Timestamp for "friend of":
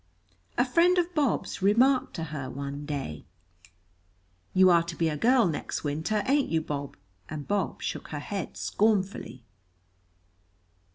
0.65-1.13